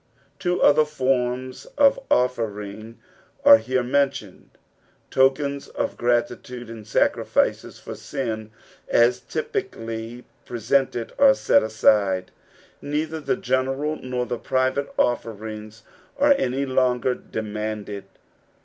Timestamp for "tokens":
5.11-5.67